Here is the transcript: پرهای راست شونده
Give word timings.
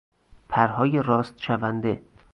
پرهای 0.49 1.01
راست 1.01 1.41
شونده 1.41 2.01